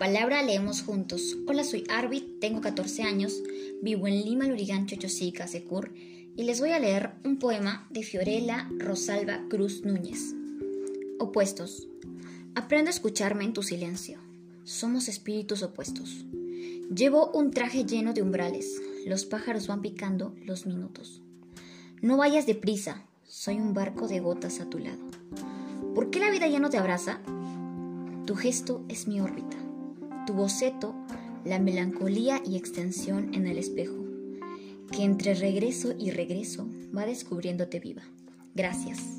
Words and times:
palabra 0.00 0.42
leemos 0.42 0.80
juntos. 0.80 1.36
Hola, 1.46 1.62
soy 1.62 1.84
Arvid, 1.90 2.22
tengo 2.40 2.62
14 2.62 3.02
años, 3.02 3.42
vivo 3.82 4.06
en 4.06 4.22
Lima, 4.22 4.46
Lurigan, 4.46 4.86
Chochosica, 4.86 5.46
Secur, 5.46 5.92
y 5.94 6.44
les 6.44 6.58
voy 6.58 6.70
a 6.70 6.78
leer 6.78 7.10
un 7.22 7.38
poema 7.38 7.86
de 7.90 8.02
Fiorella 8.02 8.66
Rosalba 8.78 9.44
Cruz 9.50 9.84
Núñez. 9.84 10.34
Opuestos. 11.18 11.86
Aprende 12.54 12.88
a 12.88 12.94
escucharme 12.94 13.44
en 13.44 13.52
tu 13.52 13.62
silencio. 13.62 14.18
Somos 14.64 15.06
espíritus 15.06 15.62
opuestos. 15.62 16.24
Llevo 16.96 17.30
un 17.32 17.50
traje 17.50 17.84
lleno 17.84 18.14
de 18.14 18.22
umbrales. 18.22 18.80
Los 19.04 19.26
pájaros 19.26 19.66
van 19.66 19.82
picando 19.82 20.34
los 20.46 20.64
minutos. 20.64 21.20
No 22.00 22.16
vayas 22.16 22.46
deprisa. 22.46 23.04
Soy 23.28 23.56
un 23.56 23.74
barco 23.74 24.08
de 24.08 24.20
gotas 24.20 24.60
a 24.60 24.70
tu 24.70 24.78
lado. 24.78 25.04
¿Por 25.94 26.08
qué 26.08 26.20
la 26.20 26.30
vida 26.30 26.48
ya 26.48 26.58
no 26.58 26.70
te 26.70 26.78
abraza? 26.78 27.20
Tu 28.24 28.34
gesto 28.34 28.82
es 28.88 29.06
mi 29.06 29.20
órbita. 29.20 29.58
Tu 30.26 30.32
boceto, 30.34 30.94
la 31.44 31.58
melancolía 31.58 32.40
y 32.44 32.56
extensión 32.56 33.34
en 33.34 33.46
el 33.46 33.58
espejo, 33.58 34.04
que 34.92 35.04
entre 35.04 35.34
regreso 35.34 35.94
y 35.98 36.10
regreso 36.10 36.68
va 36.96 37.06
descubriéndote 37.06 37.80
viva. 37.80 38.02
Gracias. 38.54 39.18